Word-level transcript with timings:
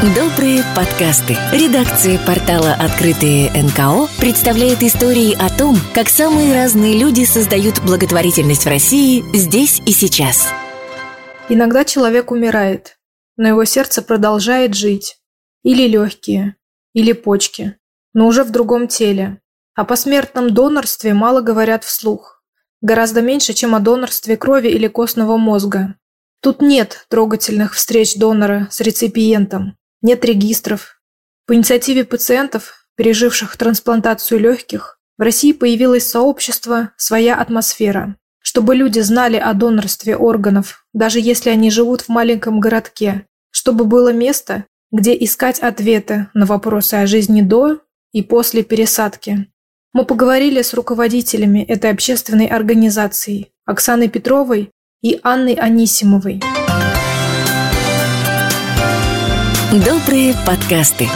Добрые 0.00 0.62
подкасты. 0.76 1.36
Редакция 1.52 2.24
портала 2.24 2.72
«Открытые 2.72 3.50
НКО» 3.50 4.06
представляет 4.20 4.80
истории 4.84 5.34
о 5.34 5.50
том, 5.50 5.74
как 5.92 6.08
самые 6.08 6.54
разные 6.54 6.96
люди 6.96 7.24
создают 7.24 7.82
благотворительность 7.82 8.64
в 8.64 8.68
России 8.68 9.24
здесь 9.36 9.82
и 9.86 9.90
сейчас. 9.90 10.50
Иногда 11.48 11.84
человек 11.84 12.30
умирает, 12.30 12.96
но 13.36 13.48
его 13.48 13.64
сердце 13.64 14.00
продолжает 14.00 14.74
жить. 14.74 15.16
Или 15.64 15.88
легкие, 15.88 16.54
или 16.92 17.10
почки, 17.10 17.76
но 18.14 18.28
уже 18.28 18.44
в 18.44 18.52
другом 18.52 18.86
теле. 18.86 19.40
О 19.74 19.84
посмертном 19.84 20.54
донорстве 20.54 21.12
мало 21.12 21.40
говорят 21.40 21.82
вслух. 21.82 22.44
Гораздо 22.82 23.20
меньше, 23.20 23.52
чем 23.52 23.74
о 23.74 23.80
донорстве 23.80 24.36
крови 24.36 24.68
или 24.68 24.86
костного 24.86 25.36
мозга. 25.38 25.96
Тут 26.40 26.62
нет 26.62 27.04
трогательных 27.08 27.74
встреч 27.74 28.14
донора 28.14 28.68
с 28.70 28.80
реципиентом, 28.80 29.77
нет 30.02 30.24
регистров. 30.24 31.00
По 31.46 31.54
инициативе 31.54 32.04
пациентов, 32.04 32.86
переживших 32.96 33.56
трансплантацию 33.56 34.40
легких, 34.40 34.98
в 35.16 35.22
России 35.22 35.52
появилось 35.52 36.08
сообщество 36.08 36.92
«Своя 36.96 37.36
атмосфера», 37.36 38.16
чтобы 38.40 38.76
люди 38.76 39.00
знали 39.00 39.36
о 39.36 39.52
донорстве 39.54 40.16
органов, 40.16 40.86
даже 40.92 41.20
если 41.20 41.50
они 41.50 41.70
живут 41.70 42.02
в 42.02 42.08
маленьком 42.08 42.60
городке, 42.60 43.26
чтобы 43.50 43.84
было 43.84 44.12
место, 44.12 44.64
где 44.92 45.16
искать 45.18 45.58
ответы 45.58 46.28
на 46.34 46.46
вопросы 46.46 46.94
о 46.94 47.06
жизни 47.06 47.42
до 47.42 47.80
и 48.12 48.22
после 48.22 48.62
пересадки. 48.62 49.48
Мы 49.92 50.04
поговорили 50.04 50.62
с 50.62 50.74
руководителями 50.74 51.64
этой 51.64 51.90
общественной 51.90 52.46
организации 52.46 53.48
Оксаной 53.64 54.08
Петровой 54.08 54.70
и 55.02 55.18
Анной 55.22 55.54
Анисимовой. 55.54 56.40
Добрые 59.70 60.34
подкасты. 60.46 61.06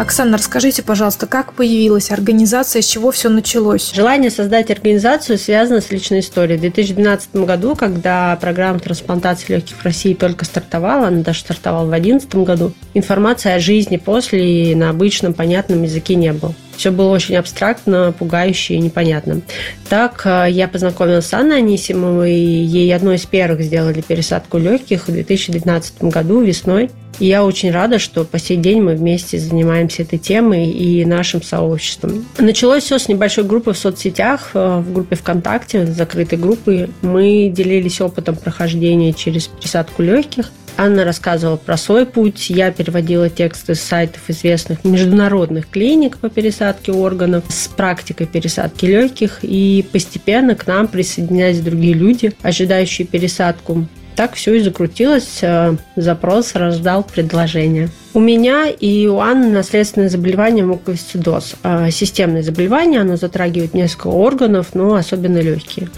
Оксана, 0.00 0.36
расскажите, 0.36 0.82
пожалуйста, 0.82 1.28
как 1.28 1.52
появилась 1.52 2.10
организация, 2.10 2.82
с 2.82 2.86
чего 2.86 3.12
все 3.12 3.28
началось? 3.28 3.92
Желание 3.94 4.32
создать 4.32 4.68
организацию 4.72 5.38
связано 5.38 5.80
с 5.80 5.92
личной 5.92 6.20
историей. 6.20 6.58
В 6.58 6.62
2012 6.62 7.36
году, 7.36 7.76
когда 7.76 8.36
программа 8.40 8.80
трансплантации 8.80 9.52
легких 9.52 9.76
в 9.76 9.84
России 9.84 10.14
только 10.14 10.44
стартовала, 10.44 11.06
она 11.06 11.22
даже 11.22 11.38
стартовала 11.40 11.84
в 11.84 11.90
2011 11.90 12.34
году, 12.34 12.72
информации 12.94 13.52
о 13.52 13.60
жизни 13.60 13.96
после 13.96 14.74
на 14.74 14.90
обычном 14.90 15.32
понятном 15.32 15.84
языке 15.84 16.16
не 16.16 16.32
было. 16.32 16.52
Все 16.76 16.90
было 16.90 17.10
очень 17.10 17.36
абстрактно, 17.36 18.12
пугающе 18.18 18.74
и 18.74 18.78
непонятно. 18.78 19.42
Так 19.88 20.22
э, 20.24 20.46
я 20.50 20.66
познакомилась 20.66 21.26
с 21.26 21.34
Анной 21.34 21.58
Анисимовой, 21.58 22.32
ей 22.32 22.92
одной 22.92 23.16
из 23.16 23.26
первых 23.26 23.60
сделали 23.60 24.00
пересадку 24.00 24.58
легких 24.58 25.06
в 25.06 25.12
2019 25.12 26.04
году 26.04 26.40
весной. 26.40 26.90
И 27.20 27.26
я 27.26 27.44
очень 27.44 27.70
рада, 27.70 27.98
что 27.98 28.24
по 28.24 28.38
сей 28.38 28.56
день 28.56 28.80
мы 28.80 28.96
вместе 28.96 29.38
занимаемся 29.38 30.02
этой 30.02 30.18
темой 30.18 30.70
и 30.70 31.04
нашим 31.04 31.42
сообществом. 31.42 32.24
Началось 32.38 32.84
все 32.84 32.98
с 32.98 33.08
небольшой 33.08 33.44
группы 33.44 33.72
в 33.72 33.78
соцсетях, 33.78 34.50
э, 34.54 34.78
в 34.80 34.92
группе 34.92 35.16
ВКонтакте, 35.16 35.86
закрытой 35.86 36.38
группы. 36.38 36.88
Мы 37.02 37.52
делились 37.54 38.00
опытом 38.00 38.36
прохождения 38.36 39.12
через 39.12 39.48
пересадку 39.48 40.02
легких. 40.02 40.50
Анна 40.78 41.04
рассказывала 41.04 41.56
про 41.56 41.76
свой 41.76 42.06
путь, 42.06 42.48
я 42.48 42.70
переводила 42.70 43.28
тексты 43.28 43.74
с 43.74 43.80
сайтов 43.80 44.22
известных 44.28 44.82
международных 44.82 45.68
клиник 45.68 46.16
по 46.16 46.30
пересадке 46.30 46.92
органов 46.92 47.44
с 47.50 47.68
практикой 47.68 48.26
пересадки 48.26 48.86
легких, 48.86 49.40
и 49.42 49.84
постепенно 49.92 50.54
к 50.54 50.66
нам 50.66 50.88
присоединялись 50.88 51.60
другие 51.60 51.92
люди, 51.92 52.32
ожидающие 52.40 53.06
пересадку. 53.06 53.86
Так 54.20 54.34
все 54.34 54.52
и 54.52 54.60
закрутилось, 54.60 55.38
э, 55.40 55.76
запрос 55.96 56.54
рождал 56.54 57.02
предложение. 57.02 57.88
У 58.12 58.20
меня 58.20 58.66
и 58.68 59.06
у 59.06 59.18
Анны 59.18 59.48
наследственное 59.48 60.10
заболевание 60.10 60.62
муковисцидоз. 60.62 61.54
А, 61.62 61.90
системное 61.90 62.42
заболевание, 62.42 63.00
оно 63.00 63.16
затрагивает 63.16 63.72
несколько 63.72 64.08
органов, 64.08 64.74
но 64.74 64.94
особенно 64.94 65.38
легкие. 65.38 65.88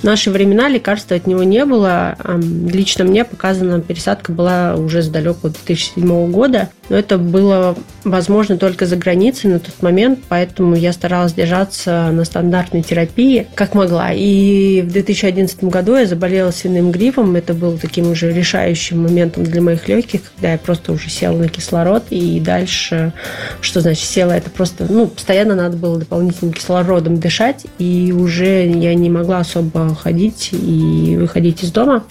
В 0.00 0.04
наши 0.04 0.30
времена 0.30 0.68
лекарства 0.68 1.16
от 1.16 1.26
него 1.26 1.42
не 1.42 1.64
было. 1.64 2.16
Лично 2.70 3.04
мне 3.04 3.24
показана 3.24 3.80
пересадка 3.80 4.30
была 4.30 4.76
уже 4.76 5.02
с 5.02 5.08
далекого 5.08 5.50
2007 5.50 6.30
года, 6.30 6.68
но 6.92 6.98
это 6.98 7.16
было 7.16 7.74
возможно 8.04 8.58
только 8.58 8.84
за 8.84 8.96
границей 8.96 9.48
на 9.48 9.60
тот 9.60 9.80
момент, 9.80 10.18
поэтому 10.28 10.76
я 10.76 10.92
старалась 10.92 11.32
держаться 11.32 12.10
на 12.12 12.26
стандартной 12.26 12.82
терапии, 12.82 13.46
как 13.54 13.72
могла. 13.74 14.10
И 14.12 14.82
в 14.82 14.92
2011 14.92 15.64
году 15.64 15.96
я 15.96 16.04
заболела 16.04 16.50
свиным 16.50 16.90
гриппом. 16.90 17.34
Это 17.34 17.54
был 17.54 17.78
таким 17.78 18.10
уже 18.10 18.30
решающим 18.30 19.04
моментом 19.04 19.44
для 19.44 19.62
моих 19.62 19.88
легких, 19.88 20.20
когда 20.34 20.52
я 20.52 20.58
просто 20.58 20.92
уже 20.92 21.08
села 21.08 21.38
на 21.38 21.48
кислород, 21.48 22.04
и 22.10 22.38
дальше, 22.40 23.14
что 23.62 23.80
значит 23.80 24.04
села, 24.04 24.32
это 24.32 24.50
просто, 24.50 24.84
ну, 24.86 25.06
постоянно 25.06 25.54
надо 25.54 25.78
было 25.78 25.98
дополнительным 25.98 26.52
кислородом 26.52 27.18
дышать, 27.18 27.64
и 27.78 28.12
уже 28.14 28.66
я 28.66 28.94
не 28.94 29.08
могла 29.08 29.38
особо 29.38 29.94
ходить 29.94 30.50
и 30.52 31.16
выходить 31.18 31.62
из 31.62 31.72
дома, 31.72 32.04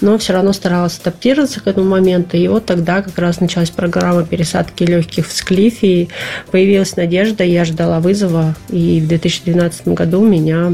но 0.00 0.18
все 0.18 0.32
равно 0.32 0.52
старалась 0.52 0.98
адаптироваться 0.98 1.60
к 1.60 1.68
этому 1.68 1.88
моменту, 1.88 2.36
и 2.36 2.48
вот 2.48 2.66
тогда 2.66 3.02
как 3.02 3.16
раз 3.18 3.38
началась 3.38 3.70
программа 3.70 4.15
пересадки 4.22 4.84
легких 4.84 5.28
в 5.28 5.32
Склифе, 5.32 6.08
появилась 6.50 6.96
надежда, 6.96 7.44
я 7.44 7.64
ждала 7.64 8.00
вызова, 8.00 8.54
и 8.70 9.00
в 9.00 9.08
2012 9.08 9.88
году 9.88 10.24
меня 10.24 10.72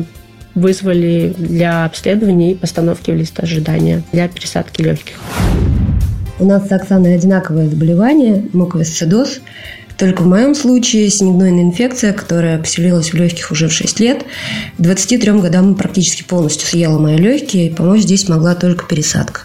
вызвали 0.54 1.34
для 1.36 1.84
обследования 1.84 2.52
и 2.52 2.54
постановки 2.54 3.10
в 3.10 3.16
лист 3.16 3.40
ожидания 3.40 4.02
для 4.12 4.28
пересадки 4.28 4.82
легких. 4.82 5.16
У 6.38 6.44
нас 6.44 6.66
с 6.68 6.72
Оксаной 6.72 7.14
одинаковое 7.14 7.68
заболевание– 7.68 8.44
муковисцидоз. 8.52 9.40
Только 10.02 10.22
в 10.22 10.26
моем 10.26 10.56
случае 10.56 11.08
синегнойная 11.10 11.62
инфекция, 11.62 12.12
которая 12.12 12.58
поселилась 12.58 13.12
в 13.12 13.14
легких 13.14 13.52
уже 13.52 13.68
в 13.68 13.72
6 13.72 14.00
лет. 14.00 14.24
К 14.76 14.82
23 14.82 15.30
годам 15.34 15.76
практически 15.76 16.24
полностью 16.24 16.66
съела 16.66 16.98
мои 16.98 17.16
легкие, 17.16 17.68
и 17.68 17.72
помочь 17.72 18.00
здесь 18.00 18.28
могла 18.28 18.56
только 18.56 18.84
пересадка. 18.84 19.42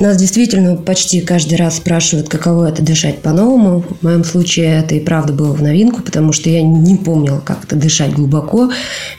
Нас 0.00 0.16
действительно 0.16 0.74
почти 0.76 1.20
каждый 1.20 1.58
раз 1.58 1.76
спрашивают, 1.76 2.30
каково 2.30 2.70
это 2.70 2.82
дышать 2.82 3.20
по-новому. 3.20 3.80
В 3.80 4.02
моем 4.02 4.24
случае 4.24 4.78
это 4.78 4.94
и 4.94 5.00
правда 5.00 5.34
было 5.34 5.52
в 5.52 5.62
новинку, 5.62 6.00
потому 6.00 6.32
что 6.32 6.48
я 6.48 6.62
не 6.62 6.96
помнила, 6.96 7.40
как 7.40 7.64
это 7.64 7.76
дышать 7.76 8.14
глубоко, 8.14 8.72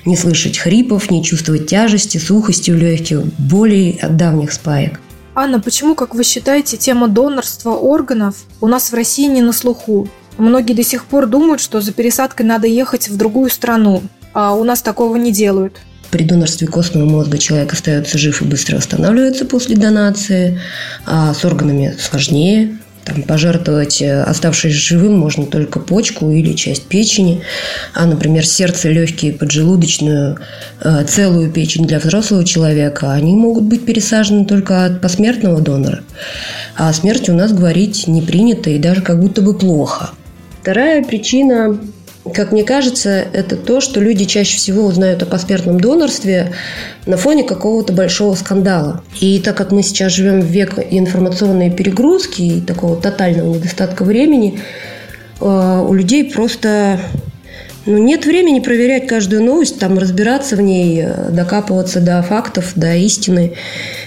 не 0.03 0.17
слышать 0.17 0.57
хрипов, 0.57 1.11
не 1.11 1.23
чувствовать 1.23 1.67
тяжести, 1.67 2.17
сухости 2.17 2.71
в 2.71 2.75
легких, 2.75 3.21
болей 3.37 3.99
от 4.01 4.17
давних 4.17 4.51
спаек. 4.51 4.99
Анна, 5.35 5.59
почему, 5.59 5.93
как 5.93 6.15
вы 6.15 6.23
считаете, 6.23 6.75
тема 6.75 7.07
донорства 7.07 7.73
органов 7.73 8.35
у 8.61 8.67
нас 8.67 8.91
в 8.91 8.95
России 8.95 9.27
не 9.27 9.43
на 9.43 9.53
слуху? 9.53 10.09
Многие 10.39 10.73
до 10.73 10.83
сих 10.83 11.03
пор 11.03 11.27
думают, 11.27 11.59
что 11.59 11.81
за 11.81 11.91
пересадкой 11.91 12.45
надо 12.45 12.65
ехать 12.65 13.09
в 13.09 13.17
другую 13.17 13.49
страну, 13.49 14.01
а 14.33 14.53
у 14.53 14.63
нас 14.63 14.81
такого 14.81 15.17
не 15.17 15.33
делают. 15.33 15.81
При 16.11 16.23
донорстве 16.23 16.65
костного 16.65 17.05
мозга 17.05 17.37
человек 17.37 17.73
остается 17.73 18.17
жив 18.17 18.41
и 18.41 18.45
быстро 18.45 18.77
восстанавливается 18.77 19.45
после 19.45 19.75
донации, 19.75 20.59
а 21.05 21.33
с 21.33 21.43
органами 21.43 21.93
сложнее. 21.99 22.77
Там, 23.03 23.23
пожертвовать 23.23 24.01
э, 24.01 24.21
оставшись 24.21 24.73
живым 24.73 25.17
можно 25.17 25.45
только 25.45 25.79
почку 25.79 26.29
или 26.29 26.53
часть 26.53 26.85
печени, 26.87 27.41
а, 27.93 28.05
например, 28.05 28.45
сердце, 28.45 28.89
легкие, 28.89 29.33
поджелудочную, 29.33 30.37
э, 30.81 31.05
целую 31.05 31.51
печень 31.51 31.85
для 31.85 31.99
взрослого 31.99 32.45
человека, 32.45 33.11
они 33.11 33.35
могут 33.35 33.63
быть 33.63 33.85
пересажены 33.85 34.45
только 34.45 34.85
от 34.85 35.01
посмертного 35.01 35.59
донора. 35.59 36.01
А 36.75 36.89
о 36.89 36.93
смерти 36.93 37.31
у 37.31 37.35
нас 37.35 37.51
говорить 37.51 38.07
не 38.07 38.21
принято 38.21 38.69
и 38.69 38.79
даже 38.79 39.01
как 39.01 39.19
будто 39.19 39.41
бы 39.41 39.57
плохо. 39.57 40.11
Вторая 40.61 41.03
причина 41.03 41.79
как 42.33 42.51
мне 42.51 42.63
кажется, 42.63 43.25
это 43.33 43.55
то, 43.55 43.81
что 43.81 43.99
люди 43.99 44.25
чаще 44.25 44.57
всего 44.57 44.85
узнают 44.85 45.23
о 45.23 45.25
посмертном 45.25 45.79
донорстве 45.79 46.53
на 47.05 47.17
фоне 47.17 47.43
какого-то 47.43 47.93
большого 47.93 48.35
скандала. 48.35 49.03
И 49.19 49.39
так 49.39 49.57
как 49.57 49.71
мы 49.71 49.81
сейчас 49.83 50.13
живем 50.13 50.41
в 50.41 50.45
век 50.45 50.77
информационной 50.91 51.71
перегрузки 51.71 52.41
и 52.41 52.61
такого 52.61 52.97
тотального 52.97 53.55
недостатка 53.55 54.03
времени, 54.03 54.59
э, 55.39 55.85
у 55.87 55.93
людей 55.93 56.31
просто 56.31 56.99
ну, 57.89 57.97
нет 57.97 58.25
времени 58.25 58.59
проверять 58.59 59.07
каждую 59.07 59.43
новость, 59.43 59.79
там 59.79 59.97
разбираться 59.97 60.55
в 60.55 60.61
ней, 60.61 61.01
э, 61.03 61.31
докапываться 61.31 61.99
до 61.99 62.21
фактов, 62.21 62.73
до 62.75 62.95
истины. 62.95 63.53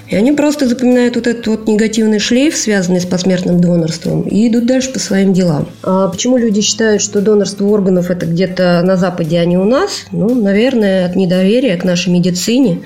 И 0.08 0.14
они 0.14 0.30
просто 0.32 0.68
запоминают 0.68 1.16
вот 1.16 1.26
этот 1.26 1.46
вот 1.48 1.66
негативный 1.66 2.20
шлейф, 2.20 2.54
связанный 2.54 3.00
с 3.00 3.06
посмертным 3.06 3.60
донорством, 3.60 4.22
и 4.22 4.46
идут 4.46 4.66
дальше 4.66 4.92
по 4.92 5.00
своим 5.00 5.32
делам. 5.32 5.68
А 5.82 6.08
почему 6.08 6.36
люди 6.36 6.60
считают, 6.60 7.02
что 7.02 7.20
донорство 7.20 7.66
органов 7.66 8.10
это 8.10 8.26
где-то 8.26 8.82
на 8.84 8.96
Западе, 8.96 9.40
а 9.40 9.44
не 9.46 9.56
у 9.56 9.64
нас? 9.64 10.04
Ну, 10.12 10.32
наверное, 10.34 11.06
от 11.06 11.16
недоверия 11.16 11.76
к 11.76 11.84
нашей 11.84 12.12
медицине. 12.12 12.82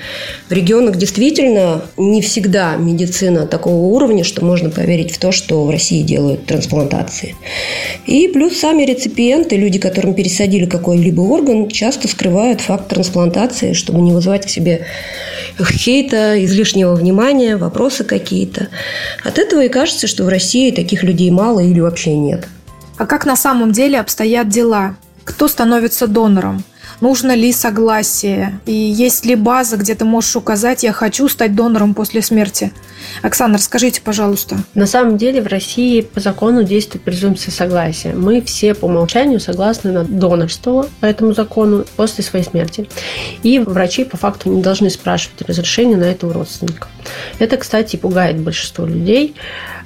В 0.49 0.53
регионах 0.53 0.97
действительно 0.97 1.83
не 1.99 2.23
всегда 2.23 2.77
медицина 2.77 3.47
такого 3.47 3.87
уровня, 3.87 4.25
что 4.25 4.45
можно 4.45 4.71
поверить 4.71 5.11
в 5.13 5.19
то, 5.19 5.31
что 5.31 5.65
в 5.65 5.71
России 5.71 6.03
делают 6.03 6.47
трансплантации. 6.47 7.35
И 8.07 8.29
плюс 8.29 8.57
сами 8.57 8.85
реципиенты, 8.85 9.57
люди, 9.57 9.79
которым 9.79 10.15
пересадили 10.15 10.65
какую 10.65 10.86
какой-либо 10.87 11.21
орган, 11.23 11.69
часто 11.69 12.06
скрывают 12.06 12.61
факт 12.61 12.87
трансплантации, 12.87 13.73
чтобы 13.73 14.00
не 14.03 14.12
вызывать 14.12 14.47
к 14.47 14.49
себе 14.49 14.87
хейта, 15.59 16.44
излишнего 16.44 16.94
внимания, 16.94 17.56
вопросы 17.56 18.05
какие-то. 18.05 18.69
От 19.25 19.41
этого 19.41 19.65
и 19.65 19.69
кажется, 19.69 20.06
что 20.06 20.23
в 20.23 20.29
России 20.29 20.71
таких 20.71 21.03
людей 21.03 21.29
мало 21.33 21.59
или 21.59 21.81
вообще 21.81 22.15
нет. 22.17 22.47
А 22.99 23.06
как 23.06 23.27
на 23.27 23.35
самом 23.35 23.73
деле 23.73 23.99
обстоят 23.99 24.49
дела? 24.49 24.94
Кто 25.25 25.49
становится 25.49 26.06
донором? 26.06 26.62
Нужно 27.01 27.35
ли 27.35 27.53
согласие, 27.53 28.61
и 28.67 28.73
есть 28.73 29.25
ли 29.25 29.35
база, 29.35 29.77
где 29.77 29.95
ты 29.95 30.05
можешь 30.05 30.37
указать, 30.37 30.83
я 30.83 30.93
хочу 30.93 31.29
стать 31.29 31.55
донором 31.55 31.95
после 31.95 32.23
смерти. 32.23 32.73
Оксана, 33.23 33.59
расскажите, 33.59 34.01
пожалуйста. 34.01 34.57
На 34.75 34.87
самом 34.87 35.17
деле 35.17 35.41
в 35.41 35.47
России 35.47 36.01
по 36.01 36.21
закону 36.21 36.65
действует 36.65 37.05
презумпция 37.05 37.53
согласия. 37.53 38.13
Мы 38.13 38.41
все 38.43 38.75
по 38.75 38.87
умолчанию 38.87 39.41
согласны 39.41 39.93
на 39.93 40.05
донорство 40.05 40.89
по 41.01 41.07
этому 41.07 41.35
закону 41.35 41.85
после 41.97 42.25
своей 42.25 42.45
смерти. 42.45 42.89
И 43.43 43.59
врачи 43.59 44.05
по 44.05 44.17
факту 44.17 44.51
не 44.51 44.63
должны 44.63 44.91
спрашивать 44.91 45.43
разрешения 45.43 45.97
на 45.97 46.05
это 46.05 46.27
у 46.27 46.33
родственников. 46.33 46.89
Это, 47.39 47.57
кстати, 47.57 47.97
пугает 47.97 48.39
большинство 48.41 48.85
людей. 48.85 49.35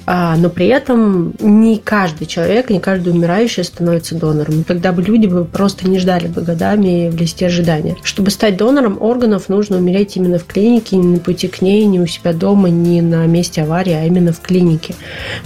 А, 0.05 0.35
но 0.35 0.49
при 0.49 0.67
этом 0.67 1.33
не 1.39 1.77
каждый 1.77 2.25
человек, 2.25 2.69
не 2.69 2.79
каждый 2.79 3.13
умирающий 3.13 3.63
становится 3.63 4.15
донором. 4.15 4.63
Тогда 4.63 4.91
бы 4.91 5.01
люди 5.01 5.27
бы 5.27 5.45
просто 5.45 5.87
не 5.87 5.99
ждали 5.99 6.27
бы 6.27 6.41
годами 6.41 7.09
в 7.09 7.15
листе 7.15 7.47
ожидания. 7.47 7.95
Чтобы 8.03 8.31
стать 8.31 8.57
донором 8.57 8.97
органов, 9.01 9.49
нужно 9.49 9.77
умереть 9.77 10.17
именно 10.17 10.39
в 10.39 10.45
клинике, 10.45 10.97
не 10.97 11.15
на 11.15 11.19
пути 11.19 11.47
к 11.47 11.61
ней, 11.61 11.85
не 11.85 11.99
у 11.99 12.07
себя 12.07 12.33
дома, 12.33 12.69
не 12.69 13.01
на 13.01 13.25
месте 13.27 13.61
аварии, 13.61 13.93
а 13.93 14.05
именно 14.05 14.33
в 14.33 14.39
клинике. 14.39 14.95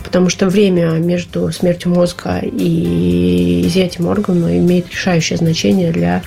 Потому 0.04 0.30
что 0.30 0.48
время 0.48 0.92
между 0.92 1.52
смертью 1.52 1.94
мозга 1.94 2.40
и 2.42 3.63
изъятием 3.68 4.07
органа 4.07 4.57
имеет 4.57 4.90
решающее 4.90 5.38
значение 5.38 5.92
для 5.92 6.22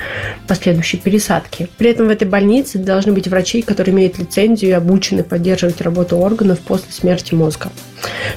последующей 0.47 0.99
пересадки. 0.99 1.69
При 1.79 1.91
этом 1.91 2.09
в 2.09 2.11
этой 2.11 2.29
больнице 2.29 2.79
должны 2.79 3.13
быть 3.13 3.29
врачи, 3.29 3.63
которые 3.63 3.95
имеют 3.95 4.19
лицензию 4.19 4.71
и 4.71 4.75
обучены 4.75 5.23
поддерживать 5.23 5.81
работу 5.81 6.17
органов 6.17 6.59
после 6.61 6.93
смерти 6.93 7.35
мозга. 7.35 7.71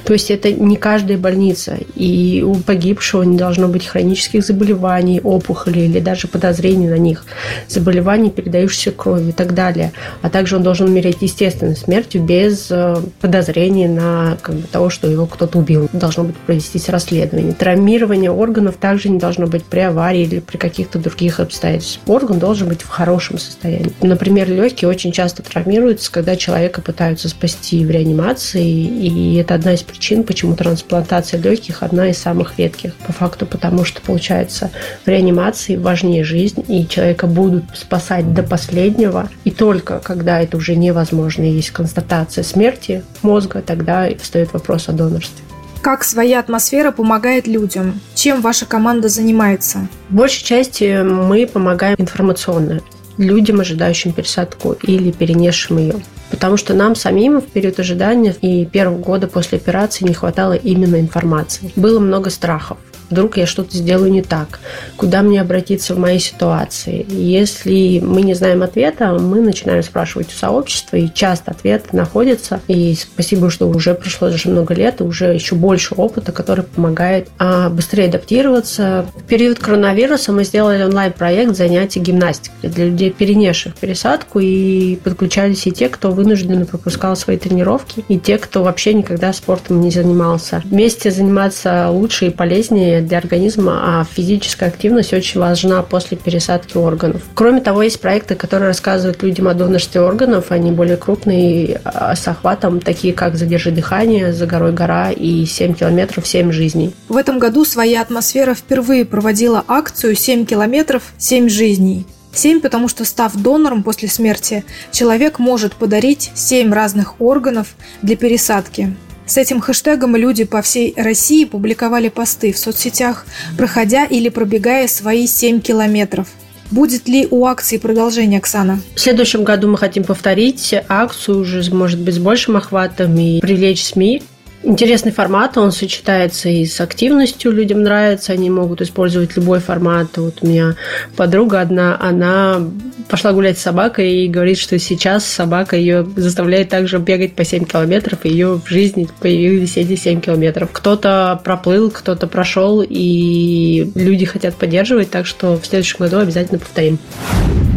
То 0.04 0.12
есть 0.12 0.30
это 0.30 0.52
не 0.52 0.76
каждая 0.76 1.18
больница. 1.18 1.76
И 1.94 2.42
у 2.46 2.54
погибшего 2.56 3.22
не 3.22 3.36
должно 3.36 3.68
быть 3.68 3.86
хронических 3.86 4.44
заболеваний, 4.44 5.20
опухолей 5.20 5.86
или 5.86 6.00
даже 6.00 6.28
подозрений 6.28 6.88
на 6.88 6.98
них, 6.98 7.24
заболеваний, 7.68 8.30
передающихся 8.30 8.90
кровью 8.90 9.30
и 9.30 9.32
так 9.32 9.54
далее. 9.54 9.92
А 10.22 10.30
также 10.30 10.56
он 10.56 10.62
должен 10.62 10.88
умереть 10.88 11.18
естественной 11.20 11.76
смертью 11.76 12.22
без 12.22 12.68
э, 12.70 12.96
подозрений 13.20 13.88
на 13.88 14.36
как 14.40 14.54
бы, 14.56 14.66
того, 14.66 14.90
что 14.90 15.08
его 15.08 15.26
кто-то 15.26 15.58
убил. 15.58 15.88
Должно 15.92 16.24
быть 16.24 16.36
провестись 16.36 16.88
расследование. 16.88 17.52
Травмирование 17.52 18.30
органов 18.30 18.76
также 18.76 19.08
не 19.08 19.18
должно 19.18 19.46
быть 19.46 19.64
при 19.64 19.80
аварии 19.80 20.22
или 20.22 20.40
при 20.40 20.56
каких-то 20.56 20.98
других 20.98 21.40
обстоятельствах. 21.40 22.08
Орган 22.08 22.38
должен 22.38 22.68
быть 22.68 22.82
в 22.82 22.88
хорошем 22.88 23.38
состоянии. 23.38 23.92
Например, 24.00 24.48
легкие 24.48 24.88
очень 24.88 25.12
часто 25.12 25.42
травмируются, 25.42 26.10
когда 26.10 26.36
человека 26.36 26.80
пытаются 26.80 27.28
спасти 27.28 27.84
в 27.84 27.90
реанимации, 27.90 28.68
и 28.68 29.36
это 29.36 29.51
одна 29.54 29.74
из 29.74 29.82
причин, 29.82 30.24
почему 30.24 30.56
трансплантация 30.56 31.40
легких 31.40 31.82
одна 31.82 32.08
из 32.08 32.18
самых 32.18 32.58
редких. 32.58 32.94
По 32.94 33.12
факту, 33.12 33.46
потому 33.46 33.84
что, 33.84 34.00
получается, 34.00 34.70
в 35.04 35.08
реанимации 35.08 35.76
важнее 35.76 36.24
жизнь, 36.24 36.64
и 36.68 36.86
человека 36.86 37.26
будут 37.26 37.64
спасать 37.74 38.34
до 38.34 38.42
последнего. 38.42 39.28
И 39.44 39.50
только 39.50 40.00
когда 40.00 40.40
это 40.40 40.56
уже 40.56 40.76
невозможно, 40.76 41.42
и 41.42 41.52
есть 41.52 41.70
констатация 41.70 42.44
смерти 42.44 43.02
мозга, 43.22 43.62
тогда 43.62 44.08
встает 44.20 44.52
вопрос 44.52 44.88
о 44.88 44.92
донорстве. 44.92 45.44
Как 45.82 46.04
своя 46.04 46.38
атмосфера 46.38 46.92
помогает 46.92 47.48
людям? 47.48 48.00
Чем 48.14 48.40
ваша 48.40 48.66
команда 48.66 49.08
занимается? 49.08 49.88
В 50.10 50.14
большей 50.14 50.44
части 50.44 51.02
мы 51.02 51.46
помогаем 51.46 51.96
информационно 51.98 52.80
людям, 53.18 53.60
ожидающим 53.60 54.12
пересадку 54.12 54.76
или 54.82 55.10
перенесшим 55.10 55.78
ее 55.78 55.96
потому 56.42 56.56
что 56.56 56.74
нам 56.74 56.96
самим 56.96 57.40
в 57.40 57.46
период 57.46 57.78
ожидания 57.78 58.34
и 58.40 58.66
первого 58.66 58.98
года 58.98 59.28
после 59.28 59.58
операции 59.58 60.04
не 60.04 60.12
хватало 60.12 60.54
именно 60.54 60.98
информации. 60.98 61.70
Было 61.76 62.00
много 62.00 62.30
страхов 62.30 62.78
вдруг 63.12 63.36
я 63.36 63.46
что-то 63.46 63.76
сделаю 63.76 64.10
не 64.10 64.22
так, 64.22 64.58
куда 64.96 65.22
мне 65.22 65.40
обратиться 65.40 65.94
в 65.94 65.98
моей 65.98 66.18
ситуации. 66.18 67.06
Если 67.08 68.00
мы 68.00 68.22
не 68.22 68.34
знаем 68.34 68.62
ответа, 68.62 69.12
мы 69.12 69.40
начинаем 69.40 69.82
спрашивать 69.82 70.28
у 70.28 70.36
сообщества, 70.36 70.96
и 70.96 71.12
часто 71.12 71.52
ответ 71.52 71.92
находится. 71.92 72.60
И 72.68 72.94
спасибо, 72.94 73.50
что 73.50 73.68
уже 73.68 73.94
прошло 73.94 74.30
даже 74.30 74.48
много 74.48 74.74
лет, 74.74 75.00
и 75.00 75.04
уже 75.04 75.26
еще 75.26 75.54
больше 75.54 75.94
опыта, 75.94 76.32
который 76.32 76.64
помогает 76.64 77.28
а, 77.38 77.68
быстрее 77.68 78.06
адаптироваться. 78.06 79.06
В 79.14 79.22
период 79.24 79.58
коронавируса 79.58 80.32
мы 80.32 80.44
сделали 80.44 80.82
онлайн-проект 80.82 81.54
занятий 81.54 82.00
гимнастикой 82.00 82.70
для 82.70 82.86
людей, 82.86 83.10
перенесших 83.10 83.74
пересадку, 83.74 84.40
и 84.40 84.96
подключались 84.96 85.66
и 85.66 85.70
те, 85.70 85.88
кто 85.90 86.10
вынужденно 86.10 86.64
пропускал 86.64 87.14
свои 87.14 87.36
тренировки, 87.36 88.04
и 88.08 88.18
те, 88.18 88.38
кто 88.38 88.62
вообще 88.62 88.94
никогда 88.94 89.32
спортом 89.32 89.80
не 89.82 89.90
занимался. 89.90 90.62
Вместе 90.64 91.10
заниматься 91.10 91.90
лучше 91.90 92.28
и 92.28 92.30
полезнее 92.30 93.01
для 93.02 93.18
организма, 93.18 94.00
а 94.00 94.04
физическая 94.04 94.68
активность 94.68 95.12
очень 95.12 95.40
важна 95.40 95.82
после 95.82 96.16
пересадки 96.16 96.76
органов. 96.76 97.22
Кроме 97.34 97.60
того, 97.60 97.82
есть 97.82 98.00
проекты, 98.00 98.34
которые 98.34 98.68
рассказывают 98.68 99.22
людям 99.22 99.48
о 99.48 99.54
донорстве 99.54 100.00
органов, 100.00 100.46
они 100.50 100.72
более 100.72 100.96
крупные, 100.96 101.80
а, 101.84 102.14
с 102.14 102.26
охватом, 102.28 102.80
такие 102.80 103.12
как 103.12 103.36
«Задержи 103.36 103.70
дыхание», 103.70 104.32
«За 104.32 104.46
горой 104.46 104.72
гора» 104.72 105.10
и 105.10 105.44
«7 105.44 105.74
километров, 105.74 106.26
7 106.26 106.52
жизней». 106.52 106.94
В 107.08 107.16
этом 107.16 107.38
году 107.38 107.64
«Своя 107.64 108.02
атмосфера» 108.02 108.54
впервые 108.54 109.04
проводила 109.04 109.64
акцию 109.68 110.14
«7 110.14 110.46
километров, 110.46 111.02
7 111.18 111.48
жизней». 111.48 112.06
Семь, 112.34 112.60
потому 112.60 112.88
что 112.88 113.04
став 113.04 113.34
донором 113.34 113.82
после 113.82 114.08
смерти, 114.08 114.64
человек 114.90 115.38
может 115.38 115.74
подарить 115.74 116.30
семь 116.34 116.72
разных 116.72 117.20
органов 117.20 117.74
для 118.00 118.16
пересадки. 118.16 118.96
С 119.26 119.36
этим 119.36 119.60
хэштегом 119.60 120.16
люди 120.16 120.44
по 120.44 120.62
всей 120.62 120.94
России 120.96 121.44
публиковали 121.44 122.08
посты 122.08 122.52
в 122.52 122.58
соцсетях, 122.58 123.24
проходя 123.56 124.04
или 124.04 124.28
пробегая 124.28 124.88
свои 124.88 125.26
7 125.26 125.60
километров. 125.60 126.28
Будет 126.70 127.06
ли 127.06 127.28
у 127.30 127.44
акции 127.44 127.76
продолжение, 127.76 128.38
Оксана? 128.38 128.80
В 128.94 129.00
следующем 129.00 129.44
году 129.44 129.68
мы 129.68 129.76
хотим 129.76 130.04
повторить 130.04 130.74
акцию 130.88 131.40
уже, 131.40 131.62
может 131.74 132.00
быть, 132.00 132.14
с 132.14 132.18
большим 132.18 132.56
охватом 132.56 133.18
и 133.18 133.40
привлечь 133.40 133.84
СМИ 133.84 134.22
Интересный 134.64 135.10
формат, 135.10 135.58
он 135.58 135.72
сочетается 135.72 136.48
и 136.48 136.64
с 136.64 136.80
активностью, 136.80 137.50
людям 137.50 137.82
нравится, 137.82 138.32
они 138.32 138.48
могут 138.48 138.80
использовать 138.80 139.36
любой 139.36 139.58
формат. 139.58 140.16
Вот 140.16 140.38
у 140.40 140.46
меня 140.46 140.76
подруга 141.16 141.60
одна, 141.60 141.98
она 142.00 142.60
пошла 143.08 143.32
гулять 143.32 143.58
с 143.58 143.62
собакой 143.62 144.12
и 144.12 144.28
говорит, 144.28 144.58
что 144.58 144.78
сейчас 144.78 145.26
собака 145.26 145.76
ее 145.76 146.06
заставляет 146.16 146.68
также 146.68 146.98
бегать 146.98 147.34
по 147.34 147.44
7 147.44 147.64
километров, 147.64 148.24
и 148.24 148.28
ее 148.28 148.60
в 148.64 148.68
жизни 148.68 149.08
появились 149.20 149.76
эти 149.76 149.96
7 149.96 150.20
километров. 150.20 150.70
Кто-то 150.72 151.40
проплыл, 151.42 151.90
кто-то 151.90 152.28
прошел, 152.28 152.84
и 152.88 153.90
люди 153.96 154.24
хотят 154.26 154.54
поддерживать, 154.54 155.10
так 155.10 155.26
что 155.26 155.58
в 155.58 155.66
следующем 155.66 155.96
году 155.98 156.18
обязательно 156.18 156.60
повторим. 156.60 156.98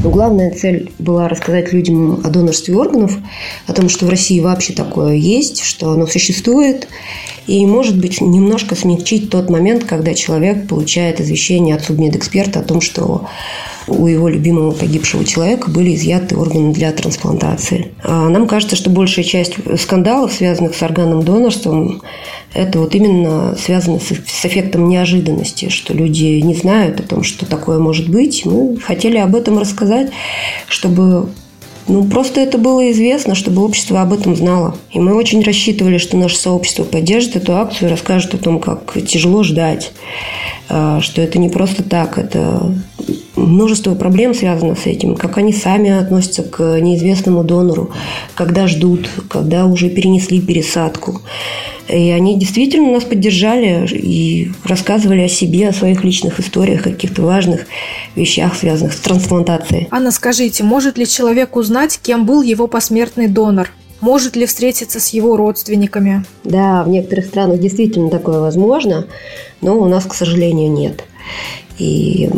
Но 0.05 0.11
главная 0.11 0.51
цель 0.51 0.91
была 0.99 1.27
рассказать 1.27 1.73
людям 1.73 2.21
о 2.23 2.29
донорстве 2.29 2.75
органов, 2.75 3.17
о 3.65 3.73
том, 3.73 3.89
что 3.89 4.05
в 4.05 4.09
России 4.09 4.39
вообще 4.39 4.71
такое 4.71 5.15
есть, 5.15 5.63
что 5.63 5.89
оно 5.89 6.05
существует, 6.05 6.87
и, 7.47 7.65
может 7.65 7.97
быть, 7.97 8.21
немножко 8.21 8.75
смягчить 8.75 9.31
тот 9.31 9.49
момент, 9.49 9.83
когда 9.85 10.13
человек 10.13 10.67
получает 10.67 11.19
извещение 11.21 11.75
от 11.75 11.85
судмедэксперта 11.85 12.59
о 12.59 12.63
том, 12.63 12.81
что 12.81 13.27
у 13.87 14.05
его 14.05 14.29
любимого 14.29 14.71
погибшего 14.71 15.25
человека 15.25 15.71
были 15.71 15.95
изъяты 15.95 16.37
органы 16.37 16.71
для 16.71 16.91
трансплантации. 16.91 17.91
А 18.03 18.29
нам 18.29 18.47
кажется, 18.47 18.75
что 18.75 18.91
большая 18.91 19.25
часть 19.25 19.55
скандалов, 19.81 20.33
связанных 20.33 20.75
с 20.75 20.83
органным 20.83 21.23
донорством, 21.23 22.03
это 22.55 22.79
вот 22.79 22.95
именно 22.95 23.55
связано 23.57 23.99
с, 23.99 24.07
с 24.07 24.45
эффектом 24.45 24.87
неожиданности, 24.87 25.69
что 25.69 25.93
люди 25.93 26.39
не 26.41 26.55
знают 26.55 26.99
о 26.99 27.03
том, 27.03 27.23
что 27.23 27.45
такое 27.45 27.79
может 27.79 28.09
быть. 28.09 28.45
Мы 28.45 28.77
хотели 28.79 29.17
об 29.17 29.35
этом 29.35 29.59
рассказать, 29.59 30.11
чтобы 30.67 31.29
ну, 31.87 32.03
просто 32.05 32.39
это 32.39 32.57
было 32.57 32.91
известно, 32.91 33.35
чтобы 33.35 33.63
общество 33.63 34.01
об 34.01 34.11
этом 34.11 34.35
знало. 34.35 34.75
И 34.91 34.99
мы 34.99 35.13
очень 35.13 35.43
рассчитывали, 35.43 35.99
что 35.99 36.17
наше 36.17 36.35
сообщество 36.37 36.83
поддержит 36.83 37.35
эту 37.35 37.55
акцию 37.57 37.89
и 37.89 37.91
расскажет 37.91 38.33
о 38.33 38.37
том, 38.37 38.59
как 38.59 38.97
тяжело 39.05 39.43
ждать, 39.43 39.91
а, 40.67 40.99
что 41.01 41.21
это 41.21 41.37
не 41.37 41.49
просто 41.49 41.83
так, 41.83 42.17
это 42.17 42.73
множество 43.35 43.93
проблем 43.93 44.33
связано 44.33 44.75
с 44.75 44.87
этим, 44.87 45.15
как 45.15 45.37
они 45.37 45.53
сами 45.53 45.91
относятся 45.91 46.41
к 46.41 46.79
неизвестному 46.79 47.43
донору, 47.43 47.91
когда 48.33 48.65
ждут, 48.67 49.07
когда 49.29 49.65
уже 49.65 49.89
перенесли 49.89 50.41
пересадку. 50.41 51.21
И 51.87 52.09
они 52.09 52.39
действительно 52.39 52.91
нас 52.91 53.03
поддержали 53.03 53.87
и 53.91 54.51
рассказывали 54.63 55.21
о 55.21 55.27
себе, 55.27 55.69
о 55.69 55.73
своих 55.73 56.03
личных 56.03 56.39
историях, 56.39 56.83
каких-то 56.83 57.21
важных 57.21 57.67
вещах, 58.15 58.55
связанных 58.55 58.93
с 58.93 58.99
трансплантацией. 58.99 59.87
Анна, 59.91 60.11
скажите, 60.11 60.63
может 60.63 60.97
ли 60.97 61.05
человек 61.05 61.55
узнать, 61.55 61.99
кем 62.01 62.25
был 62.25 62.41
его 62.41 62.67
посмертный 62.67 63.27
донор? 63.27 63.69
Может 64.01 64.35
ли 64.35 64.45
встретиться 64.45 64.99
с 64.99 65.09
его 65.09 65.37
родственниками? 65.37 66.25
Да, 66.43 66.83
в 66.83 66.89
некоторых 66.89 67.25
странах 67.25 67.59
действительно 67.59 68.09
такое 68.09 68.39
возможно, 68.39 69.05
но 69.61 69.79
у 69.79 69.85
нас, 69.85 70.05
к 70.05 70.13
сожалению, 70.13 70.71
нет. 70.71 71.03
И 71.77 72.29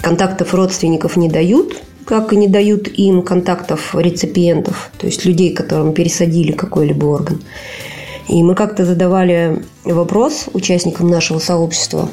контактов 0.00 0.54
родственников 0.54 1.16
не 1.16 1.28
дают, 1.28 1.82
как 2.04 2.32
и 2.32 2.36
не 2.36 2.48
дают 2.48 2.88
им 2.88 3.22
контактов 3.22 3.94
реципиентов, 3.94 4.90
то 4.98 5.06
есть 5.06 5.24
людей, 5.24 5.54
которым 5.54 5.94
пересадили 5.94 6.52
какой-либо 6.52 7.06
орган. 7.06 7.42
И 8.28 8.42
мы 8.42 8.54
как-то 8.54 8.84
задавали 8.84 9.62
вопрос 9.84 10.46
участникам 10.52 11.08
нашего 11.08 11.38
сообщества, 11.38 12.08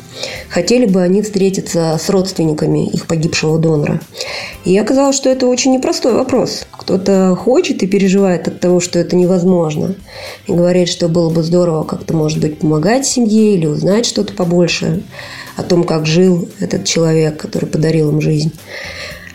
хотели 0.50 0.86
бы 0.86 1.02
они 1.02 1.22
встретиться 1.22 1.98
с 2.00 2.10
родственниками 2.10 2.88
их 2.88 3.08
погибшего 3.08 3.58
донора. 3.58 4.02
И 4.66 4.78
оказалось, 4.78 5.16
что 5.16 5.30
это 5.30 5.48
очень 5.48 5.72
непростой 5.74 6.14
вопрос. 6.14 6.66
Кто-то 6.72 7.36
хочет 7.36 7.82
и 7.82 7.88
переживает 7.88 8.48
от 8.48 8.60
того, 8.60 8.80
что 8.80 9.00
это 9.00 9.16
невозможно. 9.16 9.96
И 10.48 10.52
говорит, 10.52 10.90
что 10.90 11.08
было 11.08 11.30
бы 11.30 11.44
здорово 11.44 11.84
как-то, 11.84 12.14
может 12.14 12.40
быть, 12.40 12.60
помогать 12.60 13.06
семье 13.06 13.56
или 13.56 13.66
узнать 13.66 14.06
что-то 14.06 14.34
побольше 14.34 15.04
о 15.56 15.64
том, 15.64 15.84
как 15.84 16.06
жил 16.06 16.50
этот 16.60 16.86
человек, 16.86 17.38
который 17.38 17.68
подарил 17.68 18.10
им 18.10 18.20
жизнь. 18.20 18.52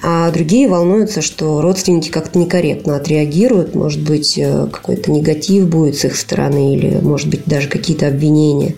А 0.02 0.30
другие 0.30 0.68
волнуются, 0.68 1.22
что 1.22 1.60
родственники 1.62 2.10
как-то 2.10 2.38
некорректно 2.38 2.96
отреагируют, 2.96 3.74
может 3.74 4.02
быть, 4.02 4.36
э, 4.36 4.66
какой-то 4.70 5.10
негатив 5.10 5.68
будет 5.68 5.96
с 5.96 6.04
их 6.04 6.16
стороны 6.16 6.74
или, 6.74 6.98
может 7.00 7.28
быть, 7.28 7.44
даже 7.46 7.68
какие-то 7.68 8.06
обвинения. 8.06 8.74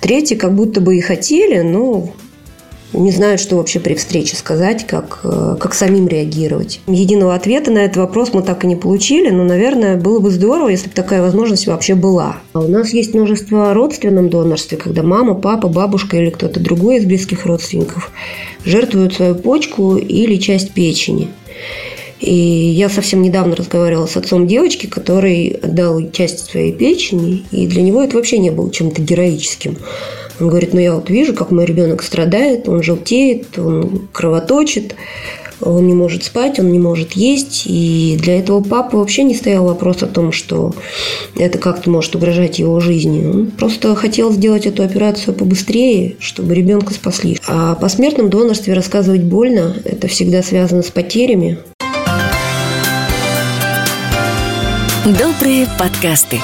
Третьи 0.00 0.34
как 0.34 0.54
будто 0.54 0.80
бы 0.80 0.96
и 0.96 1.00
хотели, 1.00 1.60
но 1.60 2.12
не 2.92 3.10
знают, 3.10 3.40
что 3.40 3.56
вообще 3.56 3.80
при 3.80 3.94
встрече 3.94 4.36
сказать, 4.36 4.86
как, 4.86 5.20
э, 5.24 5.56
как 5.58 5.74
самим 5.74 6.08
реагировать. 6.08 6.80
Единого 6.86 7.34
ответа 7.34 7.70
на 7.70 7.78
этот 7.78 7.96
вопрос 7.96 8.32
мы 8.32 8.42
так 8.42 8.64
и 8.64 8.66
не 8.66 8.76
получили, 8.76 9.30
но, 9.30 9.44
наверное, 9.44 9.96
было 9.96 10.18
бы 10.18 10.30
здорово, 10.30 10.68
если 10.68 10.88
бы 10.88 10.94
такая 10.94 11.22
возможность 11.22 11.66
вообще 11.66 11.94
была. 11.94 12.36
А 12.52 12.60
у 12.60 12.68
нас 12.68 12.92
есть 12.92 13.14
множество 13.14 13.72
родственном 13.74 14.28
донорстве, 14.28 14.78
когда 14.78 15.02
мама, 15.02 15.34
папа, 15.34 15.68
бабушка 15.68 16.16
или 16.16 16.30
кто-то 16.30 16.60
другой 16.60 16.98
из 16.98 17.04
близких 17.04 17.46
родственников 17.46 18.10
жертвуют 18.64 19.14
свою 19.14 19.34
почку 19.34 19.96
или 19.96 20.36
часть 20.36 20.72
печени. 20.72 21.28
И 22.22 22.32
я 22.32 22.88
совсем 22.88 23.20
недавно 23.20 23.56
разговаривала 23.56 24.06
с 24.06 24.16
отцом 24.16 24.46
девочки, 24.46 24.86
который 24.86 25.58
отдал 25.60 26.00
часть 26.12 26.38
своей 26.38 26.72
печени, 26.72 27.42
и 27.50 27.66
для 27.66 27.82
него 27.82 28.00
это 28.00 28.16
вообще 28.16 28.38
не 28.38 28.50
было 28.50 28.70
чем-то 28.70 29.02
героическим. 29.02 29.76
Он 30.40 30.48
говорит, 30.48 30.74
ну 30.74 30.80
я 30.80 30.94
вот 30.94 31.10
вижу, 31.10 31.34
как 31.34 31.50
мой 31.50 31.64
ребенок 31.64 32.02
страдает, 32.02 32.68
он 32.68 32.82
желтеет, 32.82 33.58
он 33.58 34.08
кровоточит, 34.12 34.94
он 35.60 35.86
не 35.86 35.94
может 35.94 36.24
спать, 36.24 36.58
он 36.58 36.72
не 36.72 36.78
может 36.78 37.12
есть. 37.12 37.64
И 37.66 38.18
для 38.20 38.38
этого 38.38 38.62
папы 38.62 38.96
вообще 38.96 39.22
не 39.22 39.34
стоял 39.34 39.64
вопрос 39.64 40.02
о 40.02 40.06
том, 40.06 40.32
что 40.32 40.74
это 41.36 41.58
как-то 41.58 41.90
может 41.90 42.14
угрожать 42.16 42.58
его 42.58 42.80
жизни. 42.80 43.24
Он 43.24 43.46
просто 43.46 43.94
хотел 43.94 44.32
сделать 44.32 44.66
эту 44.66 44.82
операцию 44.82 45.34
побыстрее, 45.34 46.16
чтобы 46.18 46.54
ребенка 46.54 46.92
спасли. 46.92 47.38
А 47.46 47.74
по 47.74 47.88
смертном 47.88 48.28
донорстве 48.28 48.74
рассказывать 48.74 49.22
больно. 49.22 49.76
Это 49.84 50.08
всегда 50.08 50.42
связано 50.42 50.82
с 50.82 50.90
потерями. 50.90 51.58
Добрые 55.04 55.66
подкасты. 55.78 56.38